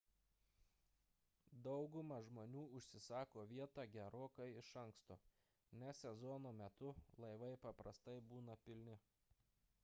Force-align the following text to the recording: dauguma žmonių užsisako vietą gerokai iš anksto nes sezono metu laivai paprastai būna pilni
dauguma 1.67 2.17
žmonių 2.27 2.63
užsisako 2.79 3.43
vietą 3.51 3.85
gerokai 3.97 4.49
iš 4.63 4.73
anksto 4.85 5.19
nes 5.83 6.03
sezono 6.07 6.55
metu 6.63 6.91
laivai 7.27 7.53
paprastai 7.69 8.17
būna 8.35 8.59
pilni 8.67 8.99